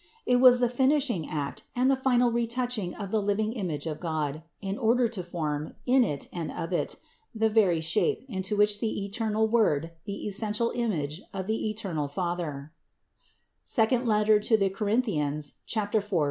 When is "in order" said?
4.59-5.07